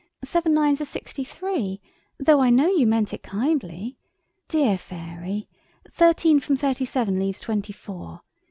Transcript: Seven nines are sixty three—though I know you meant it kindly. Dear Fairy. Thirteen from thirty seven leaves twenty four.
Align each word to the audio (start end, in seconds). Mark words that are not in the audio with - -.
Seven 0.23 0.55
nines 0.55 0.81
are 0.81 0.85
sixty 0.85 1.23
three—though 1.23 2.39
I 2.41 2.49
know 2.49 2.69
you 2.71 2.87
meant 2.87 3.13
it 3.13 3.21
kindly. 3.21 3.99
Dear 4.47 4.75
Fairy. 4.75 5.47
Thirteen 5.91 6.39
from 6.39 6.55
thirty 6.55 6.85
seven 6.85 7.19
leaves 7.19 7.39
twenty 7.39 7.71
four. 7.71 8.21